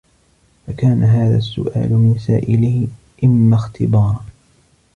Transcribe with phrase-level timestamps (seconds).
[0.67, 2.87] فَكَانَ هَذَا السُّؤَالُ مِنْ سَائِلِهِ
[3.23, 4.25] إمَّا اخْتِبَارًا